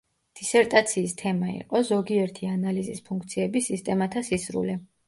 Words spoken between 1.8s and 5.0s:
„ზოგიერთი ანალიზის ფუნქციების სისტემათა სისრულე“.